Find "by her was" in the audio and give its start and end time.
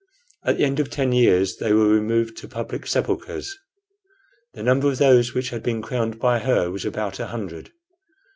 6.17-6.85